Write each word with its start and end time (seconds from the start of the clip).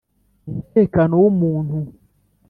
umutekano 0.49 1.13
w‘umuntu. 1.21 1.77